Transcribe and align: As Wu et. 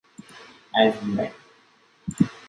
As 0.79 0.95
Wu 1.03 1.19
et. 1.23 1.33